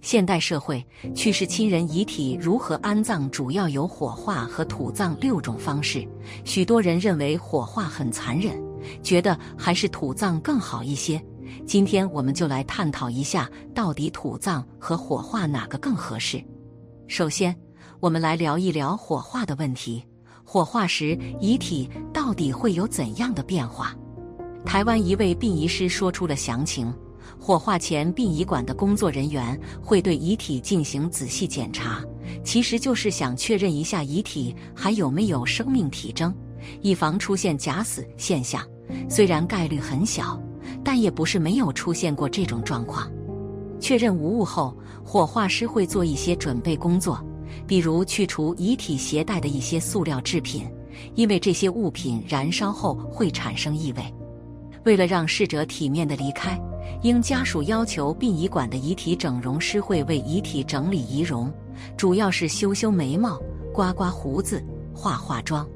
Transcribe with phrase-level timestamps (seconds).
[0.00, 6.06] 现代社会去世亲人遗体如何安葬，主要有火化和土葬六种方式。
[6.44, 8.58] 许多人认为火化很残忍，
[9.02, 11.22] 觉得还是土葬更好一些。
[11.66, 16.42] 今天我们就来探讨一下，到底土葬和火化哪个更合适。
[17.06, 17.54] 首先，
[17.98, 20.02] 我们来聊一聊火化的问题。
[20.44, 23.94] 火化时遗体到底会有怎样的变化？
[24.64, 26.92] 台湾一位殡仪师说出了详情。
[27.40, 32.04] 火化前，殡仪馆的工作人员会对遗体进行仔细检查，
[32.44, 36.32] 其实就是想确认一下遗体还有没有生命体征，
[36.82, 38.62] 以防出现假死现象。
[39.08, 40.38] 虽然概率很小，
[40.84, 43.10] 但也不是没有出现过这种状况。
[43.80, 47.24] 确认无误后，火化师会做一些准备工作，
[47.66, 50.70] 比如去除遗体携带的一些塑料制品，
[51.14, 54.02] 因为这些物品燃烧后会产生异味。
[54.84, 56.60] 为了让逝者体面的离开。
[57.02, 61.50] 应家属要求，殡仪馆的遗体整容师会为遗体整理仪容，
[61.96, 63.40] 主要是修修眉毛、
[63.72, 64.62] 刮刮胡子、
[64.94, 65.66] 化化妆。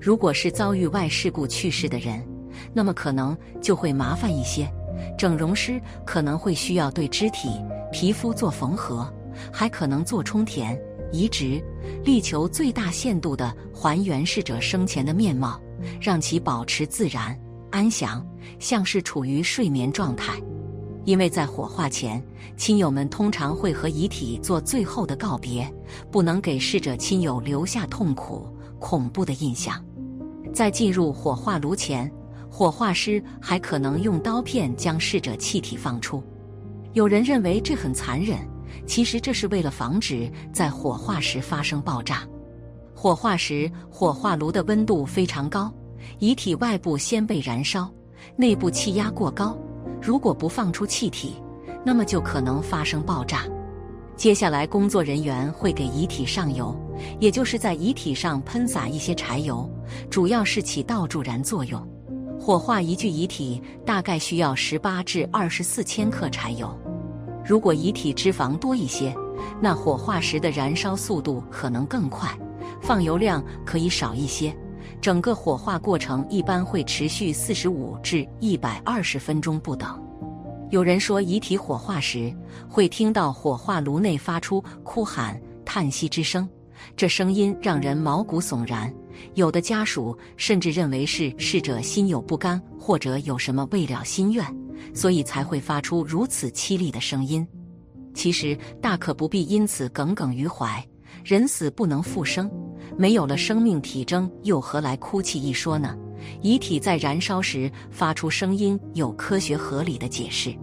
[0.00, 2.20] 如果是遭遇外事故去世的人，
[2.72, 4.68] 那么可能就会麻烦一些，
[5.16, 7.48] 整容师可能会需要对肢体、
[7.92, 9.08] 皮肤做缝合，
[9.52, 10.76] 还可能做充填、
[11.12, 11.62] 移植，
[12.04, 15.60] 力求最大限度地还原逝者生前的面貌，
[16.00, 17.38] 让其保持自然、
[17.70, 18.26] 安详，
[18.58, 20.34] 像是处于睡眠状态。
[21.06, 22.20] 因为在火化前，
[22.56, 25.72] 亲友们通常会和遗体做最后的告别，
[26.10, 28.48] 不能给逝者亲友留下痛苦、
[28.80, 29.82] 恐怖的印象。
[30.52, 32.10] 在进入火化炉前，
[32.50, 36.20] 火化师还可能用刀片将逝者气体放出。
[36.92, 38.38] 有人认为这很残忍，
[38.84, 42.26] 其实这是为了防止在火化时发生爆炸。
[42.96, 45.72] 火化时，火化炉的温度非常高，
[46.18, 47.88] 遗体外部先被燃烧，
[48.34, 49.56] 内部气压过高。
[50.00, 51.36] 如果不放出气体，
[51.84, 53.42] 那么就可能发生爆炸。
[54.16, 56.74] 接下来，工作人员会给遗体上油，
[57.20, 59.70] 也就是在遗体上喷洒一些柴油，
[60.08, 61.86] 主要是起到助燃作用。
[62.40, 66.74] 火化一具遗体大概需要十八至二十四千克柴油。
[67.44, 69.14] 如果遗体脂肪多一些，
[69.60, 72.30] 那火化时的燃烧速度可能更快，
[72.80, 74.56] 放油量可以少一些。
[75.00, 80.02] 整个火化过程一般会持续四十五至一百二十分钟不等。
[80.70, 82.34] 有人说，遗体火化时
[82.68, 86.48] 会听到火化炉内发出哭喊、叹息之声，
[86.96, 88.92] 这声音让人毛骨悚然。
[89.34, 94.44] 有的家属甚至认为是逝者心有不甘，或者有什么未了心愿，
[94.92, 97.46] 所以才会发出如此凄厉的声音。
[98.12, 100.84] 其实大可不必因此耿耿于怀，
[101.26, 102.48] 人死不能复生。
[102.96, 105.98] 没有了生命体征，又何来哭泣一说呢？
[106.40, 110.56] 遗体在燃烧时发出声音，有科学合理的解释。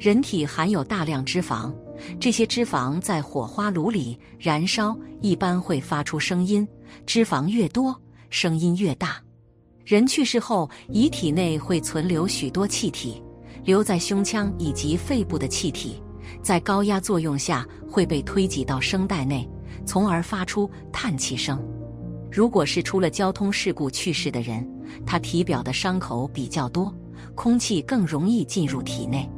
[0.00, 1.72] 人体含有大量脂肪，
[2.18, 6.66] 这些脂肪在火花炉里燃烧，一般会发出声音。
[7.06, 7.96] 脂肪越多，
[8.28, 9.22] 声音越大。
[9.84, 13.22] 人去世后，遗体内会存留许多气体，
[13.64, 16.02] 留在胸腔以及肺部的气体，
[16.42, 19.48] 在高压作用下会被推挤到声带内。
[19.84, 21.60] 从而发出叹气声。
[22.30, 24.66] 如果是出了交通事故去世的人，
[25.04, 26.94] 他体表的伤口比较多，
[27.34, 29.28] 空气更容易进入体内。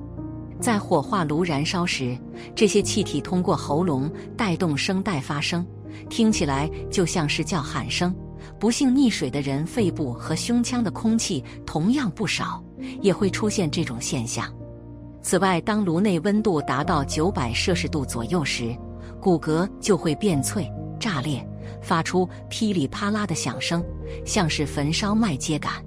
[0.61, 2.17] 在火化炉燃烧时，
[2.55, 5.67] 这些气体通过喉咙带动声带发声，
[6.09, 8.15] 听起来就像是叫喊声。
[8.61, 12.63] 不幸溺水的人，肺部和胸腔的空气同样不少，
[13.01, 14.47] 也会出现这种现象。
[15.21, 18.77] 此外，当炉内温度达到九百摄氏度左右时，
[19.25, 20.71] 骨骼就会变脆、
[21.01, 21.43] 炸裂，
[21.81, 23.83] 发出噼里啪啦的响声，
[24.27, 25.83] 像是焚烧麦秸秆。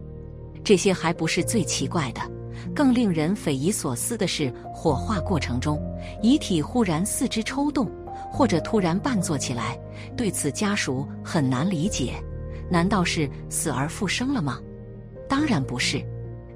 [0.64, 2.22] 这些还不是最奇怪的，
[2.74, 5.80] 更令人匪夷所思的是，火化过程中
[6.20, 7.88] 遗体忽然四肢抽动，
[8.31, 9.80] 或者突然半坐起来。
[10.18, 12.16] 对此，家属很难理解，
[12.72, 14.59] 难道是死而复生了吗？
[15.30, 16.03] 当然不是，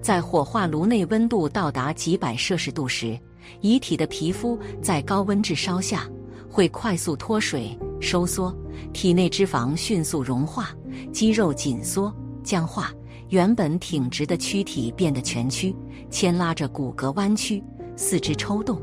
[0.01, 3.15] 在火化炉内温度到达几百摄氏度时，
[3.59, 6.09] 遗体的皮肤在高温炙烧下。
[6.51, 8.53] 会快速脱水、收缩，
[8.91, 10.69] 体内脂肪迅速融化，
[11.13, 12.13] 肌肉紧缩、
[12.43, 12.91] 僵化，
[13.29, 15.73] 原本挺直的躯体变得蜷曲，
[16.09, 17.63] 牵拉着骨骼弯曲，
[17.95, 18.81] 四肢抽动。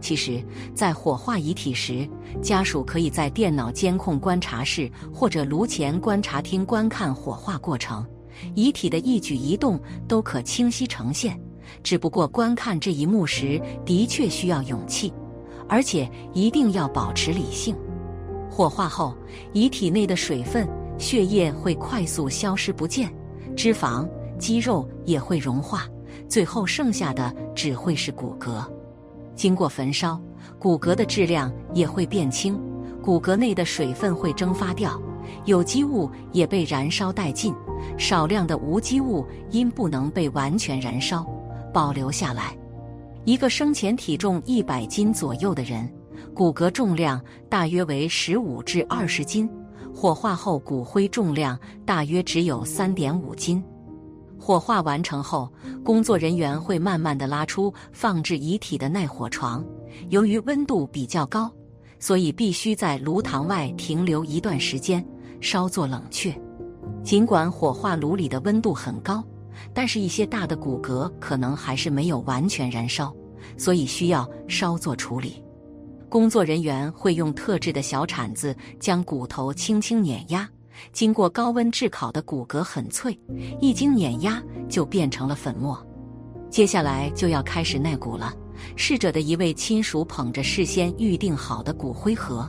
[0.00, 0.42] 其实，
[0.74, 2.08] 在火化遗体时，
[2.40, 8.06] 家属可以在电脑监控观察室或者炉前观察厅观看火化过程，
[8.54, 9.78] 遗体的一举一动
[10.08, 11.38] 都可清晰呈现。
[11.82, 15.12] 只不过，观看这一幕时，的确需要勇气。
[15.68, 17.76] 而且一定要保持理性。
[18.50, 19.16] 火化后，
[19.52, 20.68] 遗体内的水分、
[20.98, 23.12] 血液会快速消失不见，
[23.56, 24.08] 脂肪、
[24.38, 25.88] 肌肉也会融化，
[26.28, 28.64] 最后剩下的只会是骨骼。
[29.34, 30.20] 经过焚烧，
[30.58, 32.60] 骨骼的质量也会变轻，
[33.02, 35.00] 骨骼内的水分会蒸发掉，
[35.46, 37.52] 有机物也被燃烧殆尽，
[37.98, 41.26] 少量的无机物因不能被完全燃烧，
[41.72, 42.56] 保留下来。
[43.24, 45.90] 一个生前体重一百斤左右的人，
[46.34, 47.18] 骨骼重量
[47.48, 49.48] 大约为十五至二十斤，
[49.94, 53.64] 火化后骨灰重量大约只有三点五斤。
[54.38, 55.50] 火化完成后，
[55.82, 59.64] 工作人员会慢慢的拉出放置遗体的耐火床。
[60.10, 61.50] 由于温度比较高，
[61.98, 65.02] 所以必须在炉膛外停留一段时间，
[65.40, 66.34] 稍作冷却。
[67.02, 69.24] 尽管火化炉里的温度很高，
[69.72, 73.14] 但是一些大的骨骼可能还是没有完全燃烧，
[73.56, 75.42] 所以需要稍作处理。
[76.08, 80.48] 工作人员会用特制的小铲子将骨头轻轻碾压。
[80.92, 83.16] 经过高温炙烤的骨骼很脆，
[83.60, 85.80] 一经碾压就变成了粉末。
[86.50, 88.32] 接下来就要开始耐骨了。
[88.76, 92.48] 逝者的一位亲属捧着事先预定好的骨灰盒，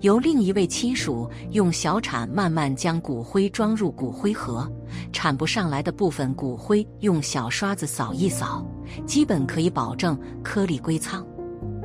[0.00, 4.70] 由另一位亲属用小铲慢慢将骨灰装入骨灰盒。
[5.12, 8.66] 铲不上来的部分骨灰用小刷子扫一扫，
[9.06, 11.26] 基本可以保证颗粒归仓。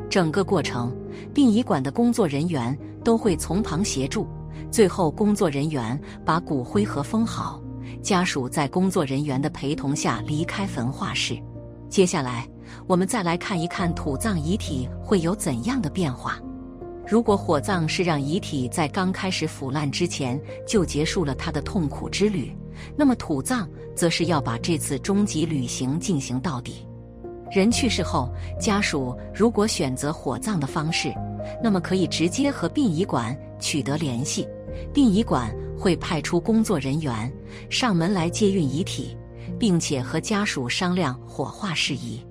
[0.10, 0.96] 整个过程，
[1.34, 4.28] 殡仪馆的工作人员都会从旁协助。
[4.70, 7.62] 最后，工作人员把骨灰盒封好，
[8.02, 11.38] 家属在工作人员的陪同下离开焚化室。
[11.90, 12.48] 接下来，
[12.88, 16.40] 我们再来看一看土葬遗体会有怎样的变化。
[17.06, 22.56] 如果火葬是让遗体在刚开始腐烂之前就结束了他的痛苦之旅，
[22.96, 26.88] 那么土葬则是要把这次终极旅行进行到底。
[27.52, 31.14] 人去世后，家属如果选择火葬的方式，
[31.62, 34.48] 那么可以直接和殡仪馆取得联系。
[34.94, 37.30] 殡仪馆会派出工作人员
[37.70, 39.18] 上门来接运遗体，
[39.60, 42.26] 并且和家属商量火化事宜。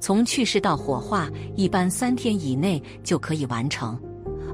[0.00, 3.98] 从去世到火化，一般三天以内就可以完成。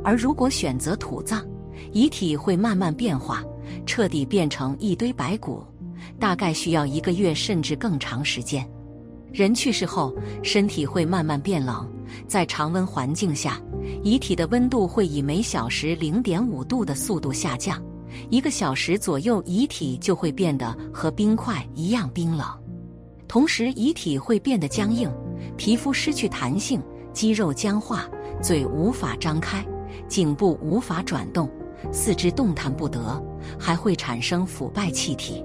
[0.03, 1.45] 而如果选择土葬，
[1.93, 3.43] 遗体会慢慢变化，
[3.87, 5.63] 彻底变成一堆白骨，
[6.19, 8.69] 大概需要一个月甚至更长时间。
[9.33, 11.91] 人去世后，身体会慢慢变冷，
[12.27, 13.61] 在常温环境下。
[14.03, 17.83] 遗体的温度会以每小时零点五度的速度下降，
[18.31, 22.47] 一个小时左右，遗体就会变得和冰块一样冰冷。
[23.27, 25.11] 同时，遗体会变得僵硬，
[25.57, 26.83] 皮肤失去弹性，
[27.13, 28.09] 肌肉僵化，
[28.43, 29.65] 嘴无法张开，
[30.09, 31.51] 颈部无法转动，
[31.93, 33.23] 四肢动弹不得，
[33.59, 35.45] 还会产生腐败气体。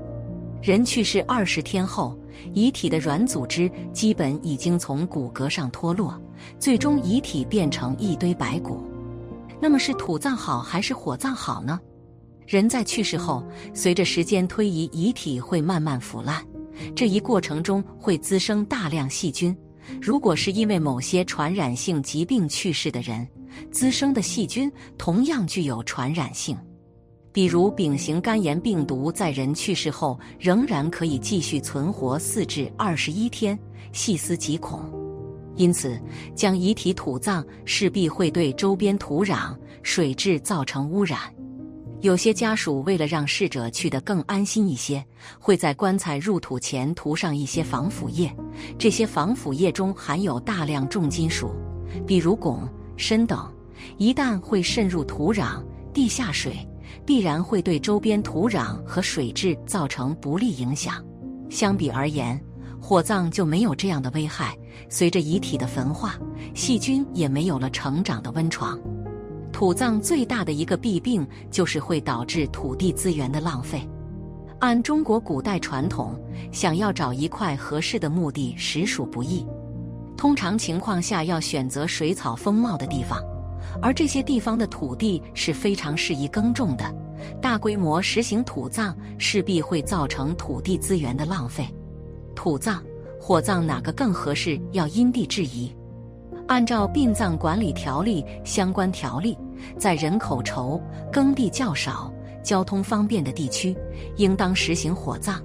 [0.62, 2.18] 人去世二十天后，
[2.54, 6.20] 遗体的软组织基本已经从骨骼上脱落。
[6.58, 8.82] 最终遗体变成一堆白骨，
[9.60, 11.78] 那么是土葬好还是火葬好呢？
[12.48, 13.44] 人在去世后，
[13.74, 16.42] 随着时间推移，遗体会慢慢腐烂，
[16.96, 19.56] 这一过程中会滋生大量细菌。
[20.02, 23.28] 如果是因为某些传染性疾病去世的人，
[23.72, 26.58] 滋生的细菌同样具有传染性，
[27.32, 33.58] 比如丙型肝炎病毒在人去世后仍然可以继续存活四至二十一天，
[33.92, 34.82] 细思极恐。
[35.56, 36.00] 因此，
[36.34, 39.54] 将遗体土葬势必会对周边土壤、
[39.84, 41.20] 水质造成污染。
[42.02, 45.06] 有些家属为了让逝者去得更安心一些，
[45.38, 48.34] 会在棺材入土前涂上一些防腐液。
[48.78, 51.52] 这些防腐液中含有大量重金属，
[52.08, 52.62] 比如汞、
[52.96, 53.52] 砷等，
[53.98, 55.62] 一旦会渗入土壤、
[55.94, 56.66] 地下水，
[57.06, 61.04] 必然会对周边土壤和水质造成不利影响。
[61.50, 62.42] 相比而言，
[62.80, 64.58] 火葬就没有这样的危害。
[64.88, 66.18] 随着遗体的焚化，
[66.56, 68.80] 细菌也没有了成长的温床。
[69.60, 73.86] 土葬最大的一个弊病就是会导致土地资源的浪费。
[74.60, 76.18] 按中国古代传统，
[76.50, 79.46] 想要找一块合适的墓地实属不易。
[80.16, 83.22] 通常情况下，要选择水草丰茂的地方，
[83.82, 86.96] 而这些地方的土地是非常适宜耕种的。
[87.42, 91.68] 大规模实行土葬，势必会造成土地资源的浪费。
[92.34, 92.82] 土葬。
[93.20, 94.58] 火葬哪个更合适？
[94.72, 95.76] 要因地制宜。
[96.48, 99.38] 按照殡葬管理条例相关条例，
[99.78, 102.14] 在人口稠、耕地较少、
[102.44, 103.76] 交通方便的地区，
[104.18, 105.36] 应当实行火葬；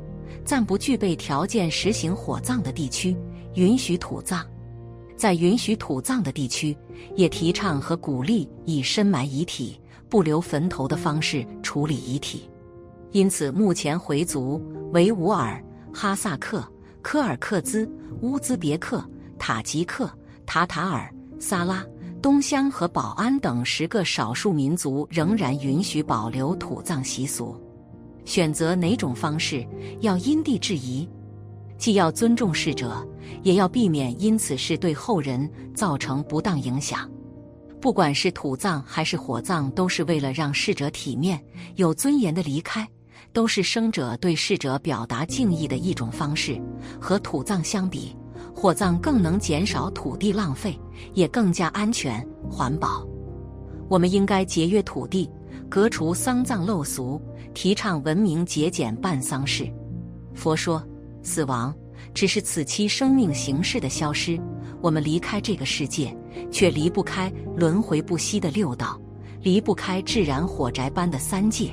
[0.45, 3.17] 暂不具备条件实行火葬的地区，
[3.55, 4.45] 允许土葬。
[5.17, 6.77] 在允许土葬的地区，
[7.15, 12.51] 也提倡和鼓励以深埋遗体、不留坟头的方式处理遗体。
[13.13, 14.61] 因此，目前回族、
[14.93, 16.63] 维吾尔、哈萨克。
[17.01, 17.87] 科尔克孜、
[18.23, 19.05] 乌兹别克、
[19.39, 20.11] 塔吉克、
[20.47, 21.85] 塔塔尔、撒拉、
[22.25, 27.55] 东乡和保安等十个少数民族仍然允许保留土葬习俗。
[28.25, 29.63] 选择哪种方式
[30.01, 31.07] 要因地制宜。
[31.77, 33.07] 既要尊重逝者，
[33.43, 37.07] 也要避免因此事对后人造成不当影响。
[37.79, 41.39] 不管是土葬还是火葬，都是为了让逝者体面、
[41.77, 42.89] 有尊严的离开，
[43.35, 46.59] 都是生者对逝者表达敬意的一种方式。
[46.99, 48.17] 和土葬相比，
[48.55, 50.79] 火葬更能减少土地浪费，
[51.13, 53.07] 也更加安全环保。
[53.89, 55.29] 我们应该节约土地，
[55.69, 57.21] 革除丧葬陋俗，
[57.53, 59.71] 提倡文明节俭办丧事。
[60.33, 60.83] 佛说，
[61.23, 61.75] 死亡
[62.15, 64.41] 只是此期生命形式的消失。
[64.81, 66.17] 我们离开这个世界，
[66.51, 69.01] 却离不开轮回不息的六道，
[69.43, 71.71] 离不开自然火宅般的三界。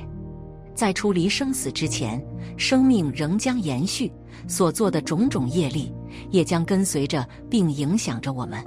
[0.74, 2.22] 在出离生死之前，
[2.56, 4.10] 生命仍将延续，
[4.48, 5.92] 所做的种种业力
[6.30, 8.62] 也将跟随着并影响着我们。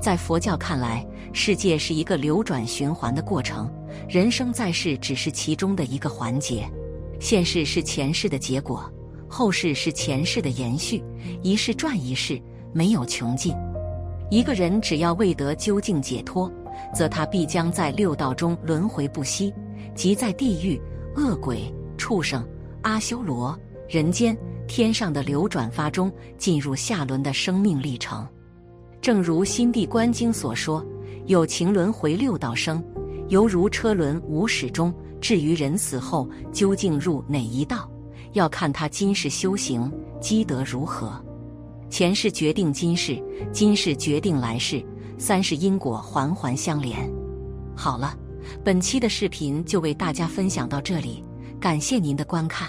[0.00, 3.70] 在佛教看来，世界是一个流转循环的过程，
[4.08, 6.68] 人生在世只是其中的一个环节。
[7.20, 8.88] 现世是前世的结果，
[9.28, 11.02] 后世是前世的延续，
[11.42, 12.40] 一世转一世，
[12.72, 13.52] 没有穷尽。
[14.30, 16.50] 一个人只要未得究竟解脱，
[16.94, 19.52] 则他必将在六道中轮回不息，
[19.96, 20.80] 即在地狱、
[21.16, 22.46] 恶鬼、畜生、
[22.82, 23.58] 阿修罗、
[23.88, 28.24] 人间、天上的流转发中，进入下轮的生命历程。
[29.00, 30.84] 正如《心地观经》所说
[31.26, 32.84] ：“有情轮回六道生，
[33.28, 37.90] 犹如车轮无始终。”至于人死后究竟入哪一道，
[38.34, 41.12] 要看他今世修行积德如何。
[41.90, 43.20] 前世决定今世，
[43.52, 44.80] 今世决定来世，
[45.18, 47.10] 三世因果环环相连。
[47.74, 48.16] 好了，
[48.62, 51.24] 本期的视频就为大家分享到这里，
[51.58, 52.68] 感谢您的观看。